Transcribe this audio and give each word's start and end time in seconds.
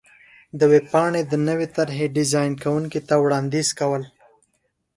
-د 0.57 0.61
ویبپاڼې 0.71 1.21
د 1.25 1.33
نوې 1.47 1.67
طر 1.75 1.87
حې 1.97 2.05
ډېزان 2.15 2.49
کوونکي 2.63 2.99
ته 3.07 3.13
وړاندیز 3.23 3.69
کو 3.79 3.91
ل 4.01 4.03